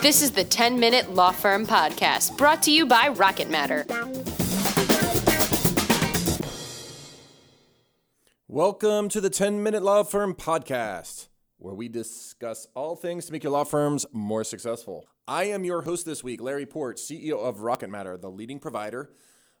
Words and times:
This 0.00 0.22
is 0.22 0.30
the 0.30 0.44
10 0.44 0.78
Minute 0.78 1.12
Law 1.12 1.32
Firm 1.32 1.66
Podcast, 1.66 2.36
brought 2.36 2.62
to 2.62 2.70
you 2.70 2.86
by 2.86 3.08
Rocket 3.08 3.50
Matter. 3.50 3.84
Welcome 8.46 9.08
to 9.08 9.20
the 9.20 9.28
10 9.28 9.60
Minute 9.60 9.82
Law 9.82 10.04
Firm 10.04 10.34
Podcast, 10.34 11.26
where 11.56 11.74
we 11.74 11.88
discuss 11.88 12.68
all 12.76 12.94
things 12.94 13.26
to 13.26 13.32
make 13.32 13.42
your 13.42 13.50
law 13.50 13.64
firms 13.64 14.06
more 14.12 14.44
successful. 14.44 15.04
I 15.26 15.46
am 15.46 15.64
your 15.64 15.82
host 15.82 16.06
this 16.06 16.22
week, 16.22 16.40
Larry 16.40 16.64
Port, 16.64 16.98
CEO 16.98 17.36
of 17.36 17.62
Rocket 17.62 17.90
Matter, 17.90 18.16
the 18.16 18.30
leading 18.30 18.60
provider 18.60 19.10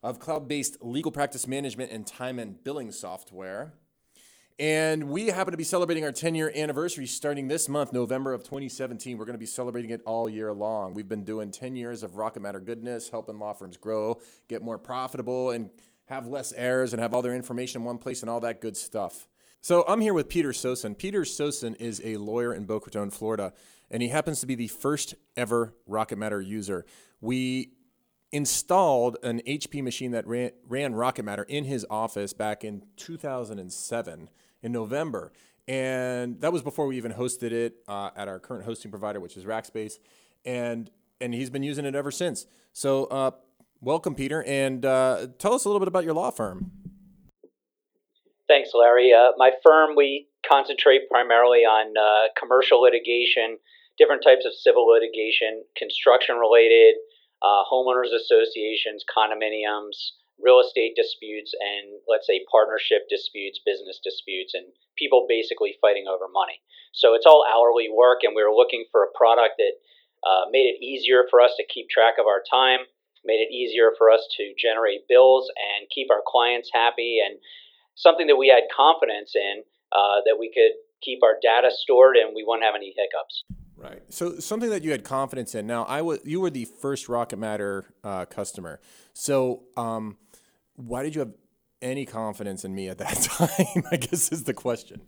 of 0.04 0.20
cloud 0.20 0.46
based 0.46 0.76
legal 0.80 1.10
practice 1.10 1.48
management 1.48 1.90
and 1.90 2.06
time 2.06 2.38
and 2.38 2.62
billing 2.62 2.92
software. 2.92 3.74
And 4.60 5.04
we 5.04 5.28
happen 5.28 5.52
to 5.52 5.56
be 5.56 5.62
celebrating 5.62 6.02
our 6.02 6.10
10 6.10 6.34
year 6.34 6.50
anniversary 6.54 7.06
starting 7.06 7.46
this 7.46 7.68
month, 7.68 7.92
November 7.92 8.32
of 8.32 8.42
2017. 8.42 9.16
We're 9.16 9.24
going 9.24 9.34
to 9.34 9.38
be 9.38 9.46
celebrating 9.46 9.90
it 9.90 10.02
all 10.04 10.28
year 10.28 10.52
long. 10.52 10.94
We've 10.94 11.08
been 11.08 11.22
doing 11.22 11.52
10 11.52 11.76
years 11.76 12.02
of 12.02 12.16
Rocket 12.16 12.40
Matter 12.40 12.58
goodness, 12.58 13.08
helping 13.08 13.38
law 13.38 13.52
firms 13.52 13.76
grow, 13.76 14.20
get 14.48 14.60
more 14.60 14.76
profitable, 14.76 15.50
and 15.50 15.70
have 16.06 16.26
less 16.26 16.52
errors 16.54 16.92
and 16.92 17.00
have 17.00 17.14
all 17.14 17.22
their 17.22 17.36
information 17.36 17.82
in 17.82 17.86
one 17.86 17.98
place 17.98 18.20
and 18.20 18.28
all 18.28 18.40
that 18.40 18.60
good 18.60 18.76
stuff. 18.76 19.28
So 19.60 19.84
I'm 19.86 20.00
here 20.00 20.14
with 20.14 20.28
Peter 20.28 20.50
Sosin. 20.50 20.98
Peter 20.98 21.20
Sosin 21.22 21.76
is 21.80 22.02
a 22.04 22.16
lawyer 22.16 22.52
in 22.52 22.64
Boca 22.64 22.86
Raton, 22.86 23.10
Florida, 23.10 23.52
and 23.92 24.02
he 24.02 24.08
happens 24.08 24.40
to 24.40 24.46
be 24.46 24.56
the 24.56 24.68
first 24.68 25.14
ever 25.36 25.74
Rocket 25.86 26.18
Matter 26.18 26.40
user. 26.40 26.84
We 27.20 27.74
installed 28.32 29.18
an 29.22 29.40
HP 29.46 29.84
machine 29.84 30.10
that 30.10 30.26
ran, 30.26 30.50
ran 30.66 30.96
Rocket 30.96 31.24
Matter 31.24 31.44
in 31.44 31.64
his 31.64 31.86
office 31.88 32.32
back 32.32 32.64
in 32.64 32.82
2007 32.96 34.30
in 34.62 34.72
November. 34.72 35.32
And 35.66 36.40
that 36.40 36.52
was 36.52 36.62
before 36.62 36.86
we 36.86 36.96
even 36.96 37.12
hosted 37.12 37.52
it 37.52 37.76
uh, 37.86 38.10
at 38.16 38.26
our 38.26 38.38
current 38.38 38.64
hosting 38.64 38.90
provider, 38.90 39.20
which 39.20 39.36
is 39.36 39.44
Rackspace. 39.44 39.98
And, 40.44 40.90
and 41.20 41.34
he's 41.34 41.50
been 41.50 41.62
using 41.62 41.84
it 41.84 41.94
ever 41.94 42.10
since. 42.10 42.46
So, 42.72 43.04
uh, 43.04 43.32
welcome, 43.80 44.14
Peter. 44.14 44.42
And 44.44 44.84
uh, 44.84 45.28
tell 45.38 45.52
us 45.52 45.64
a 45.64 45.68
little 45.68 45.80
bit 45.80 45.88
about 45.88 46.04
your 46.04 46.14
law 46.14 46.30
firm. 46.30 46.70
Thanks, 48.48 48.70
Larry. 48.72 49.12
Uh, 49.12 49.32
my 49.36 49.50
firm, 49.62 49.94
we 49.94 50.26
concentrate 50.48 51.08
primarily 51.10 51.60
on 51.60 51.92
uh, 51.98 52.32
commercial 52.38 52.80
litigation, 52.80 53.58
different 53.98 54.22
types 54.24 54.46
of 54.46 54.54
civil 54.54 54.88
litigation, 54.88 55.64
construction 55.76 56.36
related, 56.36 56.94
uh, 57.42 57.62
homeowners 57.70 58.14
associations, 58.16 59.04
condominiums, 59.04 60.16
real 60.38 60.60
estate 60.60 60.94
disputes 60.94 61.52
and 61.58 61.98
let's 62.06 62.26
say 62.26 62.46
partnership 62.50 63.10
disputes, 63.10 63.60
business 63.66 64.00
disputes, 64.02 64.54
and 64.54 64.66
people 64.96 65.26
basically 65.28 65.74
fighting 65.80 66.06
over 66.06 66.26
money. 66.30 66.62
So 66.92 67.14
it's 67.14 67.26
all 67.26 67.44
hourly 67.46 67.88
work, 67.90 68.22
and 68.22 68.34
we 68.34 68.42
were 68.42 68.54
looking 68.54 68.86
for 68.90 69.04
a 69.04 69.12
product 69.14 69.58
that 69.58 69.74
uh, 70.26 70.50
made 70.50 70.66
it 70.66 70.82
easier 70.82 71.24
for 71.30 71.40
us 71.40 71.54
to 71.58 71.66
keep 71.66 71.88
track 71.90 72.14
of 72.18 72.26
our 72.26 72.42
time, 72.42 72.86
made 73.24 73.42
it 73.42 73.52
easier 73.52 73.92
for 73.98 74.10
us 74.10 74.26
to 74.38 74.54
generate 74.58 75.06
bills 75.08 75.50
and 75.54 75.88
keep 75.90 76.10
our 76.10 76.22
clients 76.26 76.70
happy, 76.72 77.18
and 77.24 77.38
something 77.94 78.26
that 78.26 78.36
we 78.36 78.48
had 78.48 78.66
confidence 78.74 79.34
in 79.34 79.62
uh, 79.92 80.22
that 80.24 80.38
we 80.38 80.50
could 80.54 80.74
keep 81.02 81.22
our 81.22 81.36
data 81.40 81.70
stored 81.70 82.16
and 82.16 82.34
we 82.34 82.42
wouldn't 82.46 82.64
have 82.64 82.74
any 82.74 82.94
hiccups. 82.96 83.44
Right. 83.76 84.02
So 84.08 84.40
something 84.40 84.70
that 84.70 84.82
you 84.82 84.90
had 84.90 85.04
confidence 85.04 85.54
in. 85.54 85.66
Now, 85.66 85.84
I 85.84 86.02
was 86.02 86.18
you 86.24 86.40
were 86.40 86.50
the 86.50 86.64
first 86.64 87.08
Rocket 87.08 87.38
Matter 87.38 87.86
uh, 88.02 88.24
customer. 88.24 88.80
So 89.12 89.62
um, 89.76 90.16
why 90.78 91.02
did 91.02 91.14
you 91.14 91.20
have 91.20 91.32
any 91.82 92.06
confidence 92.06 92.64
in 92.64 92.74
me 92.74 92.88
at 92.88 92.98
that 92.98 93.14
time? 93.22 93.84
I 93.90 93.96
guess 93.96 94.32
is 94.32 94.44
the 94.44 94.54
question. 94.54 95.02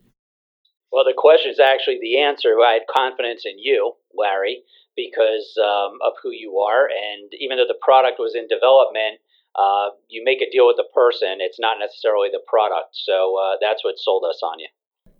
Well, 0.92 1.04
the 1.04 1.14
question 1.16 1.52
is 1.52 1.60
actually 1.60 1.98
the 2.00 2.18
answer. 2.18 2.48
I 2.60 2.72
had 2.74 2.82
confidence 2.90 3.44
in 3.46 3.58
you, 3.58 3.92
Larry, 4.12 4.62
because 4.96 5.54
um, 5.62 5.98
of 6.04 6.14
who 6.22 6.30
you 6.30 6.58
are. 6.58 6.86
And 6.86 7.32
even 7.38 7.58
though 7.58 7.68
the 7.68 7.78
product 7.80 8.18
was 8.18 8.34
in 8.34 8.48
development, 8.48 9.22
uh, 9.54 9.90
you 10.08 10.22
make 10.24 10.42
a 10.42 10.50
deal 10.50 10.66
with 10.66 10.76
the 10.76 10.88
person. 10.92 11.38
It's 11.38 11.60
not 11.60 11.78
necessarily 11.78 12.28
the 12.32 12.42
product. 12.46 12.90
So 12.92 13.38
uh, 13.38 13.56
that's 13.60 13.84
what 13.84 13.98
sold 13.98 14.24
us 14.28 14.40
on 14.42 14.58
you. 14.58 14.68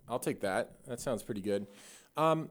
I'll 0.09 0.19
take 0.19 0.41
that. 0.41 0.71
That 0.87 0.99
sounds 0.99 1.23
pretty 1.23 1.41
good. 1.41 1.67
Um, 2.17 2.49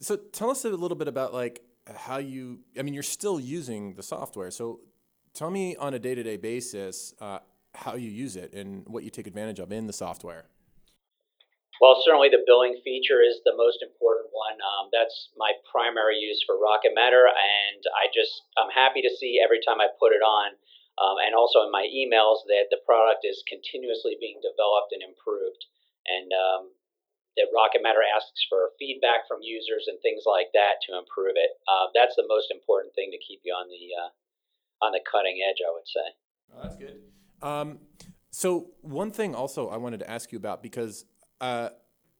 so 0.00 0.16
tell 0.16 0.50
us 0.50 0.64
a 0.64 0.70
little 0.70 0.96
bit 0.96 1.08
about 1.08 1.32
like 1.32 1.62
how 1.94 2.18
you. 2.18 2.60
I 2.76 2.82
mean, 2.82 2.94
you're 2.94 3.04
still 3.04 3.38
using 3.38 3.94
the 3.94 4.02
software. 4.02 4.50
So 4.50 4.80
Tell 5.36 5.52
me 5.52 5.76
on 5.76 5.92
a 5.92 6.00
day 6.00 6.16
to 6.16 6.24
day 6.24 6.40
basis 6.40 7.12
uh, 7.20 7.44
how 7.76 7.92
you 7.92 8.08
use 8.08 8.40
it 8.40 8.56
and 8.56 8.88
what 8.88 9.04
you 9.04 9.12
take 9.12 9.28
advantage 9.28 9.60
of 9.60 9.68
in 9.68 9.84
the 9.84 9.92
software. 9.92 10.48
Well, 11.76 12.00
certainly 12.00 12.32
the 12.32 12.40
billing 12.48 12.80
feature 12.80 13.20
is 13.20 13.44
the 13.44 13.52
most 13.52 13.84
important 13.84 14.32
one. 14.32 14.56
Um, 14.64 14.88
that's 14.96 15.28
my 15.36 15.52
primary 15.68 16.16
use 16.16 16.40
for 16.40 16.56
Rocket 16.56 16.96
Matter, 16.96 17.28
and 17.28 17.84
I 17.92 18.08
just 18.16 18.48
I'm 18.56 18.72
happy 18.72 19.04
to 19.04 19.12
see 19.12 19.36
every 19.36 19.60
time 19.60 19.76
I 19.76 19.92
put 20.00 20.16
it 20.16 20.24
on, 20.24 20.56
um, 20.96 21.20
and 21.20 21.36
also 21.36 21.60
in 21.60 21.70
my 21.70 21.84
emails 21.84 22.40
that 22.48 22.72
the 22.72 22.80
product 22.88 23.28
is 23.28 23.44
continuously 23.44 24.16
being 24.16 24.40
developed 24.40 24.96
and 24.96 25.04
improved, 25.04 25.68
and 26.08 26.32
um, 26.32 26.72
that 27.36 27.52
Rocket 27.52 27.84
Matter 27.84 28.00
asks 28.00 28.40
for 28.48 28.72
feedback 28.80 29.28
from 29.28 29.44
users 29.44 29.84
and 29.84 30.00
things 30.00 30.24
like 30.24 30.48
that 30.56 30.80
to 30.88 30.96
improve 30.96 31.36
it. 31.36 31.60
Uh, 31.68 31.92
that's 31.92 32.16
the 32.16 32.24
most 32.24 32.48
important 32.48 32.96
thing 32.96 33.12
to 33.12 33.20
keep 33.20 33.44
you 33.44 33.52
on 33.52 33.68
the 33.68 33.92
uh, 34.00 34.16
on 34.82 34.92
the 34.92 35.00
cutting 35.10 35.38
edge, 35.48 35.58
I 35.66 35.72
would 35.72 35.86
say. 35.86 36.14
Oh, 36.54 36.62
that's 36.62 36.76
good. 36.76 37.00
Um, 37.42 37.78
so 38.30 38.68
one 38.82 39.10
thing 39.10 39.34
also 39.34 39.68
I 39.68 39.76
wanted 39.76 40.00
to 40.00 40.10
ask 40.10 40.32
you 40.32 40.38
about 40.38 40.62
because 40.62 41.04
uh, 41.40 41.70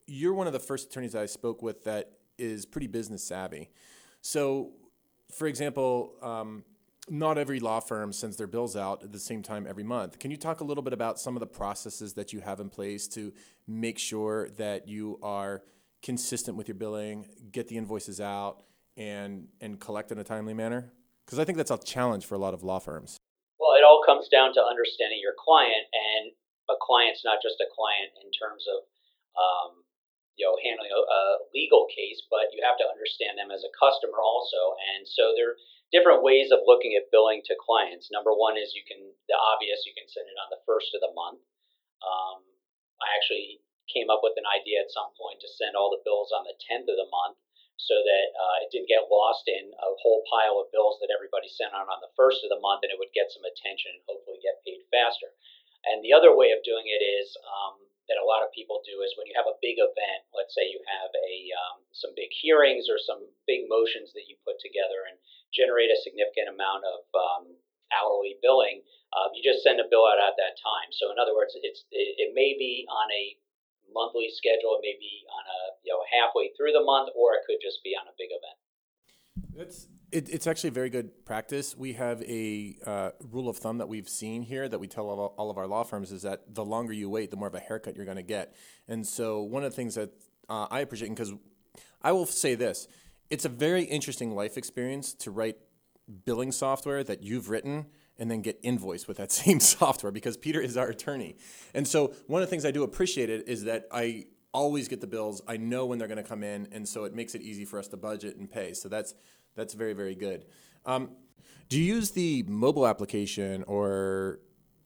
you're 0.07 0.33
one 0.33 0.47
of 0.47 0.53
the 0.53 0.59
first 0.59 0.89
attorneys 0.89 1.15
I 1.15 1.25
spoke 1.25 1.61
with 1.61 1.83
that 1.83 2.11
is 2.37 2.65
pretty 2.65 2.87
business 2.87 3.23
savvy. 3.23 3.69
So, 4.21 4.71
for 5.35 5.47
example, 5.47 6.13
um, 6.21 6.63
not 7.09 7.37
every 7.37 7.59
law 7.59 7.79
firm 7.79 8.11
sends 8.11 8.37
their 8.37 8.47
bills 8.47 8.75
out 8.75 9.03
at 9.03 9.11
the 9.11 9.19
same 9.19 9.41
time 9.41 9.65
every 9.67 9.83
month. 9.83 10.19
Can 10.19 10.31
you 10.31 10.37
talk 10.37 10.59
a 10.59 10.63
little 10.63 10.83
bit 10.83 10.93
about 10.93 11.19
some 11.19 11.35
of 11.35 11.39
the 11.39 11.47
processes 11.47 12.13
that 12.13 12.33
you 12.33 12.41
have 12.41 12.59
in 12.59 12.69
place 12.69 13.07
to 13.09 13.33
make 13.67 13.97
sure 13.97 14.49
that 14.57 14.87
you 14.87 15.19
are 15.23 15.63
consistent 16.01 16.57
with 16.57 16.67
your 16.67 16.75
billing, 16.75 17.27
get 17.51 17.67
the 17.67 17.77
invoices 17.77 18.19
out, 18.19 18.63
and 18.97 19.47
and 19.61 19.79
collect 19.79 20.11
in 20.11 20.17
a 20.17 20.23
timely 20.23 20.53
manner? 20.53 20.91
Because 21.27 21.43
I 21.43 21.43
think 21.43 21.59
that's 21.59 21.75
a 21.75 21.77
challenge 21.83 22.23
for 22.23 22.39
a 22.39 22.41
lot 22.41 22.55
of 22.55 22.63
law 22.63 22.79
firms. 22.79 23.19
Well, 23.59 23.75
it 23.75 23.83
all 23.83 23.99
comes 23.99 24.31
down 24.31 24.55
to 24.55 24.63
understanding 24.63 25.19
your 25.19 25.35
client, 25.35 25.91
and 25.91 26.31
a 26.71 26.79
client's 26.79 27.27
not 27.27 27.43
just 27.43 27.59
a 27.59 27.67
client 27.67 28.15
in 28.23 28.31
terms 28.31 28.63
of 28.63 28.87
um, 29.35 29.83
you 30.39 30.47
know 30.47 30.55
handling 30.63 30.87
a, 30.87 31.03
a, 31.03 31.21
legal 31.51 31.83
case, 31.91 32.23
but 32.31 32.47
you 32.55 32.63
have 32.63 32.79
to 32.79 32.87
understand 32.87 33.35
them 33.35 33.51
as 33.51 33.67
a 33.67 33.75
customer 33.75 34.23
also. 34.23 34.79
And 34.95 35.03
so 35.03 35.35
there 35.35 35.51
are 35.51 35.59
different 35.91 36.23
ways 36.23 36.47
of 36.55 36.63
looking 36.63 36.95
at 36.95 37.11
billing 37.11 37.43
to 37.51 37.59
clients. 37.59 38.07
Number 38.07 38.31
one 38.31 38.55
is 38.55 38.71
you 38.71 38.87
can 38.87 39.11
the 39.27 39.35
obvious 39.35 39.83
you 39.83 39.91
can 39.99 40.07
send 40.07 40.31
it 40.31 40.39
on 40.39 40.47
the 40.47 40.63
first 40.63 40.95
of 40.95 41.03
the 41.03 41.11
month. 41.11 41.43
Um, 42.07 42.47
I 43.03 43.11
actually 43.19 43.59
came 43.91 44.07
up 44.07 44.23
with 44.23 44.39
an 44.39 44.47
idea 44.47 44.79
at 44.79 44.95
some 44.95 45.11
point 45.19 45.43
to 45.43 45.49
send 45.59 45.75
all 45.75 45.91
the 45.91 46.03
bills 46.07 46.31
on 46.31 46.47
the 46.47 46.55
tenth 46.55 46.87
of 46.87 46.95
the 46.95 47.11
month 47.11 47.35
so 47.77 47.93
that 47.93 48.27
uh, 48.33 48.57
it 48.65 48.69
didn't 48.73 48.89
get 48.89 49.09
lost 49.09 49.45
in 49.45 49.69
a 49.69 49.89
whole 50.01 50.25
pile 50.27 50.57
of 50.57 50.73
bills 50.73 50.97
that 50.99 51.13
everybody 51.13 51.47
sent 51.47 51.73
out 51.77 51.87
on 51.87 52.01
the 52.01 52.13
first 52.17 52.41
of 52.41 52.49
the 52.49 52.61
month, 52.61 52.81
and 52.83 52.91
it 52.91 52.99
would 52.99 53.13
get 53.13 53.29
some 53.29 53.45
attention 53.45 53.93
and 53.93 54.03
hopefully 54.09 54.41
get 54.41 54.61
paid 54.65 54.81
faster. 54.89 55.29
And 55.85 56.01
the 56.01 56.11
other 56.11 56.33
way 56.33 56.51
of 56.51 56.65
doing 56.65 56.89
it 56.89 56.99
is 56.99 57.37
um, 57.45 57.79
that 58.09 58.19
a 58.19 58.25
lot 58.25 58.43
of 58.43 58.55
people 58.55 58.81
do 58.83 59.03
is 59.05 59.13
when 59.15 59.29
you 59.29 59.35
have 59.37 59.47
a 59.47 59.61
big 59.61 59.77
event, 59.77 60.25
let's 60.33 60.55
say 60.55 60.67
you 60.67 60.81
have 60.87 61.11
a 61.13 61.35
um, 61.53 61.77
some 61.93 62.11
big 62.17 62.33
hearings 62.33 62.89
or 62.89 62.97
some 62.97 63.23
big 63.45 63.69
motions 63.69 64.11
that 64.17 64.27
you 64.27 64.35
put 64.43 64.57
together 64.59 65.07
and 65.07 65.19
generate 65.53 65.93
a 65.93 66.03
significant 66.03 66.51
amount 66.51 66.83
of 66.87 67.05
um, 67.13 67.45
hourly 67.95 68.35
billing, 68.43 68.83
uh, 69.15 69.31
you 69.31 69.39
just 69.43 69.63
send 69.63 69.79
a 69.79 69.87
bill 69.87 70.03
out 70.07 70.19
at 70.19 70.35
that 70.35 70.59
time. 70.59 70.89
So 70.91 71.11
in 71.11 71.19
other 71.19 71.35
words, 71.35 71.55
it's 71.59 71.87
it, 71.91 72.15
it 72.19 72.29
may 72.35 72.55
be 72.55 72.87
on 72.89 73.07
a 73.11 73.37
monthly 73.97 74.29
schedule. 74.29 74.77
It 74.77 74.85
may 74.85 74.95
be 75.01 75.25
on 75.25 75.43
a 75.49 75.59
you 75.81 75.91
know 75.91 76.05
halfway 76.13 76.53
through 76.53 76.77
the 76.77 76.85
month, 76.85 77.09
or 77.17 77.33
it 77.33 77.41
could 77.49 77.57
just 77.57 77.81
be 77.81 77.97
on 77.97 78.05
a 78.05 78.13
big 78.13 78.29
event. 78.29 78.57
That's 79.57 79.89
it, 80.11 80.29
it's 80.29 80.47
actually 80.47 80.69
very 80.69 80.89
good 80.89 81.25
practice. 81.25 81.75
We 81.75 81.93
have 81.93 82.21
a 82.23 82.77
uh, 82.85 83.09
rule 83.31 83.49
of 83.49 83.57
thumb 83.57 83.79
that 83.79 83.89
we've 83.89 84.07
seen 84.07 84.41
here 84.41 84.69
that 84.69 84.79
we 84.79 84.87
tell 84.87 85.09
all, 85.09 85.35
all, 85.37 85.49
of 85.49 85.57
our 85.57 85.67
law 85.67 85.83
firms 85.83 86.11
is 86.11 86.21
that 86.21 86.53
the 86.53 86.63
longer 86.63 86.93
you 86.93 87.09
wait, 87.09 87.29
the 87.29 87.37
more 87.37 87.47
of 87.47 87.55
a 87.55 87.59
haircut 87.59 87.95
you're 87.95 88.05
going 88.05 88.17
to 88.17 88.23
get. 88.23 88.55
And 88.87 89.05
so 89.05 89.41
one 89.41 89.63
of 89.63 89.71
the 89.71 89.75
things 89.75 89.95
that 89.95 90.11
uh, 90.47 90.67
I 90.71 90.79
appreciate, 90.79 91.09
because 91.09 91.33
I 92.01 92.13
will 92.13 92.25
say 92.25 92.55
this, 92.55 92.87
it's 93.29 93.43
a 93.43 93.49
very 93.49 93.83
interesting 93.83 94.33
life 94.33 94.57
experience 94.57 95.13
to 95.15 95.31
write 95.31 95.57
billing 96.25 96.53
software 96.53 97.03
that 97.03 97.21
you've 97.21 97.49
written 97.49 97.87
and 98.19 98.29
then 98.29 98.41
get 98.41 98.59
invoiced 98.63 99.07
with 99.07 99.17
that 99.17 99.31
same 99.43 99.59
software 99.59 100.11
because 100.11 100.37
Peter 100.37 100.61
is 100.61 100.77
our 100.77 100.87
attorney. 100.87 101.35
And 101.73 101.87
so 101.87 102.13
one 102.27 102.41
of 102.41 102.47
the 102.47 102.49
things 102.49 102.65
I 102.65 102.71
do 102.71 102.83
appreciate 102.83 103.29
it 103.29 103.47
is 103.47 103.63
that 103.65 103.87
I 103.91 104.25
always 104.53 104.87
get 104.87 105.01
the 105.01 105.07
bills. 105.07 105.41
I 105.47 105.57
know 105.57 105.85
when 105.85 105.99
they're 105.99 106.07
going 106.07 106.23
to 106.23 106.27
come 106.27 106.43
in, 106.43 106.67
and 106.71 106.87
so 106.87 107.03
it 107.03 107.13
makes 107.13 107.35
it 107.35 107.41
easy 107.41 107.65
for 107.65 107.79
us 107.79 107.87
to 107.89 107.97
budget 107.97 108.37
and 108.37 108.49
pay. 108.49 108.73
So 108.73 108.89
that's 108.89 109.13
that's 109.55 109.73
very 109.73 109.93
very 109.93 110.15
good. 110.15 110.45
Um, 110.85 111.11
do 111.69 111.79
you 111.79 111.95
use 111.95 112.11
the 112.11 112.43
mobile 112.47 112.87
application 112.87 113.63
or 113.67 114.39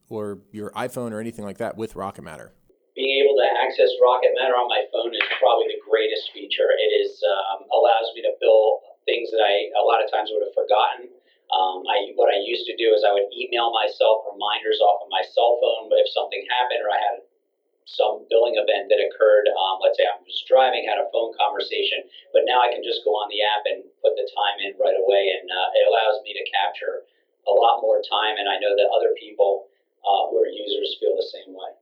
or 0.08 0.40
your 0.50 0.70
iPhone 0.72 1.12
or 1.12 1.20
anything 1.20 1.44
like 1.44 1.58
that 1.58 1.76
with 1.76 1.96
Rocket 1.96 2.22
Matter? 2.22 2.52
Being 2.94 3.24
able 3.24 3.36
to 3.40 3.48
access 3.64 3.88
Rocket 4.02 4.36
Matter 4.36 4.52
on 4.52 4.68
my 4.68 4.84
phone 4.92 5.14
is 5.14 5.24
probably 5.40 5.72
the 5.72 5.80
greatest 5.88 6.30
feature. 6.34 6.68
It 6.68 6.92
is 7.00 7.22
um, 7.24 7.64
allows 7.72 8.12
me 8.14 8.20
to 8.22 8.34
bill 8.40 8.80
things 9.06 9.30
that 9.30 9.40
I 9.40 9.72
a 9.80 9.82
lot 9.82 10.04
of 10.04 10.12
do 12.82 12.90
is 12.90 13.06
I 13.06 13.14
would 13.14 13.30
email 13.30 13.70
myself 13.70 14.26
reminders 14.26 14.82
off 14.82 15.06
of 15.06 15.08
my 15.14 15.22
cell 15.22 15.62
phone 15.62 15.86
if 15.94 16.10
something 16.10 16.42
happened 16.50 16.82
or 16.82 16.90
I 16.90 16.98
had 16.98 17.18
some 17.86 18.26
billing 18.26 18.58
event 18.58 18.90
that 18.90 18.98
occurred. 18.98 19.46
Um, 19.50 19.78
let's 19.78 19.98
say 19.98 20.06
I 20.06 20.18
was 20.18 20.42
driving, 20.50 20.86
had 20.86 20.98
a 20.98 21.10
phone 21.14 21.34
conversation, 21.38 22.06
but 22.34 22.42
now 22.46 22.61
I 22.72 22.80
can 22.80 22.84
just 22.84 23.04
go 23.04 23.12
on 23.12 23.28
the 23.28 23.44
app 23.44 23.68
and 23.68 23.84
put 24.00 24.16
the 24.16 24.24
time 24.24 24.56
in 24.64 24.72
right 24.80 24.96
away, 24.96 25.36
and 25.36 25.44
uh, 25.44 25.76
it 25.76 25.84
allows 25.84 26.24
me 26.24 26.32
to 26.32 26.44
capture 26.48 27.04
a 27.44 27.52
lot 27.52 27.84
more 27.84 28.00
time. 28.00 28.40
And 28.40 28.48
I 28.48 28.56
know 28.56 28.72
that 28.72 28.88
other 28.96 29.12
people 29.20 29.68
uh, 30.00 30.32
who 30.32 30.40
are 30.40 30.48
users 30.48 30.96
feel 30.96 31.12
the 31.12 31.28
same 31.28 31.52
way. 31.52 31.76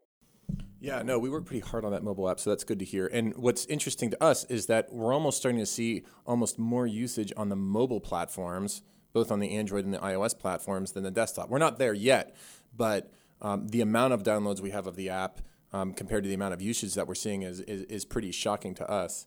Yeah, 0.80 1.02
no, 1.02 1.18
we 1.18 1.30
work 1.30 1.44
pretty 1.44 1.60
hard 1.60 1.84
on 1.84 1.92
that 1.92 2.02
mobile 2.02 2.28
app, 2.28 2.40
so 2.40 2.50
that's 2.50 2.64
good 2.64 2.78
to 2.80 2.84
hear. 2.84 3.06
And 3.06 3.36
what's 3.36 3.66
interesting 3.66 4.10
to 4.10 4.24
us 4.24 4.44
is 4.44 4.66
that 4.66 4.92
we're 4.92 5.12
almost 5.12 5.36
starting 5.36 5.60
to 5.60 5.66
see 5.66 6.02
almost 6.26 6.58
more 6.58 6.86
usage 6.86 7.32
on 7.36 7.50
the 7.50 7.56
mobile 7.56 8.00
platforms, 8.00 8.82
both 9.12 9.30
on 9.30 9.38
the 9.38 9.54
Android 9.56 9.84
and 9.84 9.94
the 9.94 9.98
iOS 9.98 10.36
platforms, 10.36 10.92
than 10.92 11.04
the 11.04 11.10
desktop. 11.10 11.50
We're 11.50 11.58
not 11.58 11.78
there 11.78 11.92
yet, 11.94 12.34
but 12.74 13.12
um, 13.42 13.68
the 13.68 13.82
amount 13.82 14.14
of 14.14 14.22
downloads 14.22 14.60
we 14.60 14.70
have 14.70 14.86
of 14.86 14.96
the 14.96 15.10
app 15.10 15.42
um, 15.72 15.92
compared 15.92 16.24
to 16.24 16.28
the 16.28 16.34
amount 16.34 16.54
of 16.54 16.62
usage 16.62 16.94
that 16.94 17.06
we're 17.06 17.14
seeing 17.14 17.42
is, 17.42 17.60
is, 17.60 17.82
is 17.82 18.04
pretty 18.04 18.32
shocking 18.32 18.74
to 18.74 18.90
us. 18.90 19.26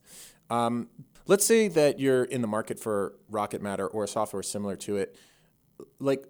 Um, 0.50 0.90
let's 1.26 1.46
say 1.46 1.68
that 1.70 2.00
you're 2.00 2.24
in 2.24 2.42
the 2.42 2.48
market 2.48 2.80
for 2.80 3.16
Rocket 3.30 3.62
Matter 3.62 3.88
or 3.88 4.08
software 4.08 4.44
similar 4.44 4.76
to 4.78 4.98
it. 4.98 5.18
Like, 6.00 6.26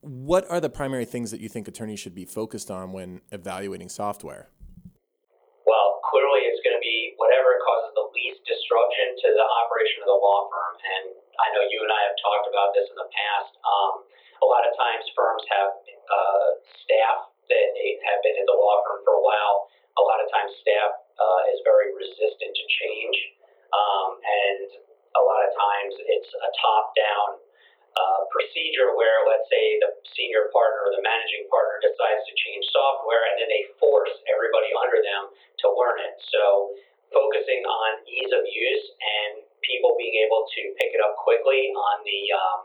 what 0.00 0.44
are 0.50 0.60
the 0.60 0.68
primary 0.68 1.04
things 1.04 1.30
that 1.30 1.40
you 1.40 1.48
think 1.48 1.68
attorneys 1.68 2.00
should 2.00 2.14
be 2.14 2.24
focused 2.24 2.70
on 2.70 2.92
when 2.92 3.20
evaluating 3.32 3.88
software? 3.88 4.52
Well, 5.64 6.00
clearly 6.04 6.44
it's 6.44 6.60
going 6.60 6.76
to 6.76 6.84
be 6.84 7.16
whatever 7.16 7.56
causes 7.64 7.96
the 7.96 8.06
least 8.12 8.44
disruption 8.44 9.16
to 9.24 9.28
the 9.32 9.46
operation 9.64 10.04
of 10.04 10.08
the 10.12 10.20
law 10.20 10.44
firm. 10.52 10.74
And 10.76 11.04
I 11.40 11.46
know 11.56 11.64
you 11.64 11.80
and 11.80 11.92
I 11.92 12.00
have 12.04 12.16
talked 12.20 12.46
about 12.52 12.76
this 12.76 12.84
in 12.92 12.96
the 13.00 13.08
past. 13.08 13.52
Um, 13.64 14.04
a 14.44 14.46
lot 14.46 14.68
of 14.68 14.76
times 14.76 15.08
firms 15.16 15.40
have 15.48 15.72
uh, 15.88 16.46
staff 16.84 17.32
that 17.48 17.68
have 18.12 18.20
been 18.20 18.36
in 18.36 18.44
the 18.44 18.56
law 18.56 18.84
firm 18.84 19.00
for 19.08 19.16
a 19.16 19.24
while, 19.24 19.72
a 19.98 20.02
lot 20.02 20.18
of 20.18 20.26
times 20.30 20.50
staff 20.58 20.92
uh, 21.18 21.40
is 21.54 21.62
very 21.62 21.94
resistant 21.94 22.52
to 22.52 22.64
change. 22.82 23.16
Um, 23.70 24.10
and 24.22 24.68
a 25.14 25.22
lot 25.22 25.40
of 25.46 25.50
times 25.54 25.92
it's 25.98 26.30
a 26.34 26.50
top 26.58 26.94
down 26.94 27.28
uh, 27.94 28.20
procedure 28.30 28.98
where, 28.98 29.22
let's 29.30 29.46
say, 29.46 29.78
the 29.78 29.94
senior 30.18 30.50
partner 30.50 30.90
or 30.90 30.92
the 30.98 31.02
managing 31.02 31.46
partner 31.46 31.78
decides 31.78 32.26
to 32.26 32.34
change 32.34 32.66
software 32.74 33.22
and 33.30 33.38
then 33.38 33.50
they 33.50 33.70
force 33.78 34.10
everybody 34.26 34.70
under 34.74 34.98
them 34.98 35.30
to 35.62 35.66
learn 35.70 36.02
it. 36.02 36.18
So, 36.34 36.74
focusing 37.14 37.62
on 37.62 38.02
ease 38.10 38.34
of 38.34 38.42
use 38.42 38.86
and 38.98 39.46
people 39.62 39.94
being 39.94 40.18
able 40.26 40.50
to 40.50 40.60
pick 40.82 40.90
it 40.90 40.98
up 40.98 41.14
quickly 41.22 41.70
on 41.70 42.02
the 42.02 42.20
um, 42.34 42.60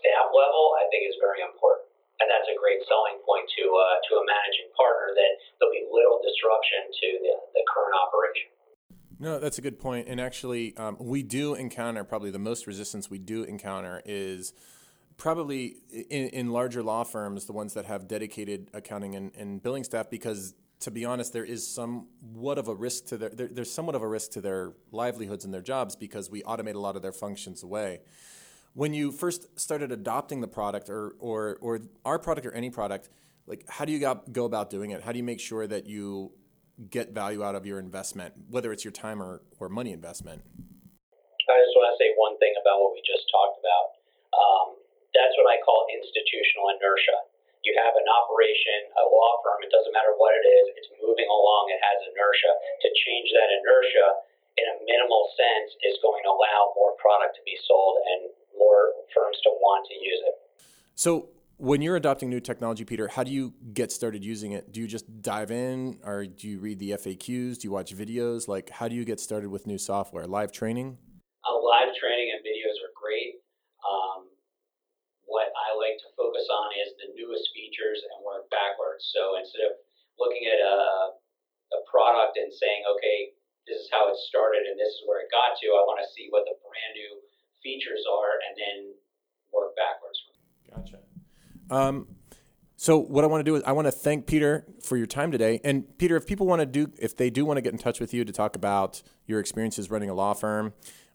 staff 0.00 0.32
level, 0.32 0.72
I 0.80 0.88
think 0.88 1.04
is 1.04 1.20
very 1.20 1.44
important 1.44 1.84
and 2.22 2.30
that's 2.30 2.46
a 2.46 2.56
great 2.56 2.80
selling 2.86 3.18
point 3.26 3.46
to 3.58 3.64
uh, 3.68 3.96
to 4.08 4.10
a 4.22 4.24
managing 4.24 4.70
partner 4.78 5.12
that 5.12 5.32
there'll 5.58 5.74
be 5.74 5.84
to 6.62 7.06
the, 7.22 7.34
the 7.54 7.64
current 7.72 7.94
operation. 8.06 8.48
No, 9.18 9.38
that's 9.38 9.58
a 9.58 9.62
good 9.62 9.78
point. 9.78 10.08
And 10.08 10.20
actually, 10.20 10.76
um, 10.76 10.96
we 10.98 11.22
do 11.22 11.54
encounter 11.54 12.04
probably 12.04 12.30
the 12.30 12.38
most 12.38 12.66
resistance 12.66 13.08
we 13.08 13.18
do 13.18 13.44
encounter 13.44 14.02
is 14.04 14.52
probably 15.16 15.76
in, 15.90 16.28
in 16.28 16.50
larger 16.50 16.82
law 16.82 17.04
firms, 17.04 17.46
the 17.46 17.52
ones 17.52 17.74
that 17.74 17.86
have 17.86 18.08
dedicated 18.08 18.70
accounting 18.74 19.14
and, 19.14 19.32
and 19.36 19.62
billing 19.62 19.84
staff, 19.84 20.10
because 20.10 20.54
to 20.80 20.90
be 20.90 21.04
honest, 21.04 21.32
there 21.32 21.44
is 21.44 21.66
somewhat 21.66 22.58
of 22.58 22.66
a 22.68 22.74
risk 22.74 23.06
to 23.06 23.16
their 23.16 23.30
there, 23.30 23.48
there's 23.48 23.72
somewhat 23.72 23.94
of 23.94 24.02
a 24.02 24.08
risk 24.08 24.32
to 24.32 24.40
their 24.40 24.72
livelihoods 24.90 25.44
and 25.44 25.54
their 25.54 25.62
jobs 25.62 25.94
because 25.94 26.28
we 26.30 26.42
automate 26.42 26.74
a 26.74 26.80
lot 26.80 26.96
of 26.96 27.02
their 27.02 27.12
functions 27.12 27.62
away 27.62 28.00
when 28.74 28.92
you 28.92 29.10
first 29.12 29.58
started 29.58 29.90
adopting 29.92 30.40
the 30.40 30.48
product 30.48 30.90
or, 30.90 31.14
or, 31.18 31.56
or 31.60 31.80
our 32.04 32.18
product 32.18 32.46
or 32.46 32.52
any 32.52 32.70
product, 32.70 33.08
like 33.46 33.64
how 33.68 33.84
do 33.84 33.92
you 33.92 34.16
go 34.32 34.44
about 34.44 34.68
doing 34.68 34.90
it? 34.90 35.02
How 35.02 35.12
do 35.12 35.18
you 35.18 35.24
make 35.24 35.40
sure 35.40 35.66
that 35.66 35.86
you 35.86 36.32
get 36.90 37.14
value 37.14 37.42
out 37.42 37.54
of 37.54 37.66
your 37.66 37.78
investment, 37.78 38.34
whether 38.50 38.72
it's 38.72 38.84
your 38.84 38.92
time 38.92 39.22
or, 39.22 39.42
or 39.60 39.68
money 39.68 39.92
investment? 39.92 40.42
I 41.44 41.60
just 41.60 41.76
want 41.76 41.92
to 41.92 41.96
say 42.00 42.10
one 42.16 42.34
thing 42.40 42.56
about 42.58 42.80
what 42.80 42.96
we 42.96 43.04
just 43.04 43.28
talked 43.28 43.60
about. 43.60 43.86
Um, 44.32 44.68
that's 45.12 45.34
what 45.38 45.46
I 45.46 45.60
call 45.62 45.86
institutional 45.92 46.72
inertia. 46.74 47.30
You 47.62 47.72
have 47.80 47.96
an 47.96 48.04
operation, 48.08 48.92
a 48.96 49.04
law 49.08 49.40
firm, 49.40 49.64
it 49.64 49.72
doesn't 49.72 49.94
matter 49.94 50.12
what 50.20 50.36
it 50.36 50.44
is, 50.44 50.64
it's 50.76 50.90
moving 51.00 51.28
along, 51.28 51.72
it 51.72 51.80
has 51.80 51.98
inertia. 52.12 52.52
To 52.84 52.88
change 52.92 53.32
that 53.32 53.48
inertia 53.48 54.06
in 54.60 54.66
a 54.68 54.76
minimal 54.84 55.32
sense 55.34 55.72
is 55.82 55.96
going 56.04 56.22
to 56.28 56.30
allow 56.30 56.76
more 56.76 56.92
product 57.00 57.40
to 57.40 57.42
be 57.46 57.56
sold 57.64 58.04
and 58.04 58.20
more 58.54 58.94
firms 59.16 59.40
to 59.48 59.50
want 59.58 59.86
to 59.90 59.96
use 59.96 60.20
it. 60.28 60.36
So, 60.94 61.30
when 61.64 61.80
you're 61.80 61.96
adopting 61.96 62.28
new 62.28 62.44
technology, 62.44 62.84
Peter, 62.84 63.08
how 63.08 63.24
do 63.24 63.32
you 63.32 63.56
get 63.72 63.88
started 63.88 64.20
using 64.20 64.52
it? 64.52 64.68
Do 64.68 64.84
you 64.84 64.86
just 64.86 65.08
dive 65.24 65.48
in, 65.48 65.96
or 66.04 66.28
do 66.28 66.44
you 66.44 66.60
read 66.60 66.76
the 66.78 66.92
FAQs? 66.92 67.56
Do 67.56 67.64
you 67.64 67.72
watch 67.72 67.96
videos? 67.96 68.46
Like, 68.46 68.68
how 68.68 68.84
do 68.86 68.92
you 68.92 69.08
get 69.08 69.16
started 69.16 69.48
with 69.48 69.64
new 69.66 69.80
software? 69.80 70.28
Live 70.28 70.52
training? 70.52 71.00
Uh, 71.40 71.56
live 71.56 71.96
training 71.96 72.36
and 72.36 72.44
videos 72.44 72.76
are 72.84 72.92
great. 72.92 73.40
Um, 73.80 74.28
what 75.24 75.48
I 75.56 75.72
like 75.80 75.96
to 76.04 76.12
focus 76.20 76.44
on 76.52 76.68
is 76.84 76.92
the 77.00 77.16
newest 77.16 77.48
features 77.56 78.04
and 78.12 78.20
work 78.20 78.44
backwards. 78.52 79.08
So 79.08 79.40
instead 79.40 79.64
of 79.64 79.80
looking 80.20 80.44
at 80.44 80.60
a, 80.60 81.16
a 81.72 81.80
product 81.88 82.36
and 82.36 82.52
saying, 82.52 82.84
okay, 82.92 83.32
this 83.64 83.80
is 83.80 83.88
how 83.88 84.12
it 84.12 84.20
started 84.28 84.68
and 84.68 84.76
this 84.76 84.92
is 85.00 85.08
where 85.08 85.24
it 85.24 85.32
got 85.32 85.56
to, 85.56 85.66
I 85.72 85.82
want 85.88 86.04
to 86.04 86.12
see 86.12 86.28
what 86.28 86.44
the 86.44 86.60
brand 86.60 86.92
new 86.92 87.24
features 87.64 88.04
are 88.04 88.36
and 88.44 88.52
then 88.52 88.78
work 89.48 89.72
backwards. 89.80 90.20
Gotcha. 90.68 91.00
Um, 91.70 92.06
so 92.76 92.98
what 92.98 93.24
I 93.24 93.28
want 93.28 93.40
to 93.40 93.44
do 93.44 93.56
is 93.56 93.62
I 93.64 93.72
want 93.72 93.86
to 93.86 93.92
thank 93.92 94.26
Peter 94.26 94.66
for 94.82 94.96
your 94.96 95.06
time 95.06 95.30
today. 95.30 95.60
And 95.64 95.96
Peter, 95.96 96.16
if 96.16 96.26
people 96.26 96.46
want 96.46 96.60
to 96.60 96.66
do, 96.66 96.90
if 96.98 97.16
they 97.16 97.30
do 97.30 97.44
want 97.44 97.58
to 97.58 97.62
get 97.62 97.72
in 97.72 97.78
touch 97.78 98.00
with 98.00 98.12
you 98.12 98.24
to 98.24 98.32
talk 98.32 98.56
about 98.56 99.00
your 99.26 99.38
experiences 99.40 99.90
running 99.90 100.10
a 100.10 100.14
law 100.14 100.34
firm, 100.34 100.74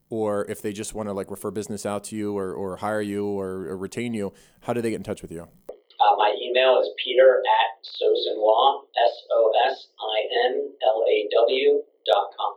or 0.10 0.50
if 0.50 0.62
they 0.62 0.72
just 0.74 0.96
want 0.96 1.10
to 1.10 1.14
like 1.14 1.30
refer 1.30 1.52
business 1.52 1.86
out 1.86 2.06
to 2.06 2.16
you 2.16 2.38
or, 2.38 2.54
or 2.54 2.78
hire 2.78 3.02
you 3.02 3.26
or, 3.26 3.68
or 3.68 3.78
retain 3.78 4.14
you, 4.14 4.34
how 4.62 4.72
do 4.74 4.82
they 4.82 4.90
get 4.90 4.96
in 4.96 5.04
touch 5.04 5.22
with 5.22 5.32
you? 5.32 5.48
Uh, 5.72 6.16
my 6.18 6.34
email 6.42 6.80
is 6.82 6.90
peter 7.04 7.44
at 7.44 7.86
sosinlaw, 7.86 8.82
S-O-S-I-N-L-A-W 9.06 11.84
dot 12.06 12.30
com. 12.38 12.54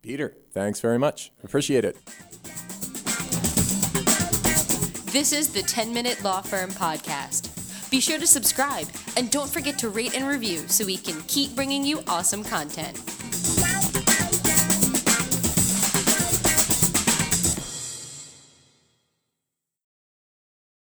Peter, 0.00 0.36
thanks 0.52 0.78
very 0.80 0.98
much. 0.98 1.32
Appreciate 1.44 1.84
it. 1.84 1.96
This 5.12 5.34
is 5.34 5.52
the 5.52 5.60
10 5.60 5.92
Minute 5.92 6.24
Law 6.24 6.40
Firm 6.40 6.70
Podcast. 6.70 7.50
Be 7.90 8.00
sure 8.00 8.18
to 8.18 8.26
subscribe 8.26 8.86
and 9.18 9.30
don't 9.30 9.50
forget 9.50 9.78
to 9.80 9.90
rate 9.90 10.16
and 10.16 10.26
review 10.26 10.66
so 10.68 10.86
we 10.86 10.96
can 10.96 11.20
keep 11.26 11.54
bringing 11.54 11.84
you 11.84 12.00
awesome 12.08 12.42
content. 12.42 12.96